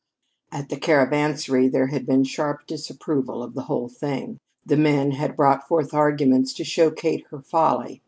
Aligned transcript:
At 0.51 0.69
the 0.69 0.77
Caravansary 0.77 1.67
there 1.71 1.85
had 1.89 2.07
been 2.07 2.23
sharp 2.23 2.65
disapproval 2.65 3.43
of 3.43 3.53
the 3.53 3.61
whole 3.65 3.87
thing. 3.87 4.39
The 4.65 4.75
men 4.77 5.11
had 5.11 5.37
brought 5.37 5.67
forth 5.67 5.93
arguments 5.93 6.53
to 6.53 6.63
show 6.63 6.89
Kate 6.89 7.27
her 7.29 7.39
folly. 7.43 7.99